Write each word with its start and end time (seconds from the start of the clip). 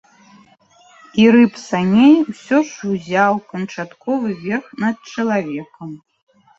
І 1.23 1.27
рып 1.35 1.53
саней 1.65 2.15
усё 2.35 2.57
ж 2.71 2.91
узяў 2.95 3.33
канчатковы 3.55 4.29
верх 4.51 4.67
над 4.85 4.95
чалавекам. 5.15 5.99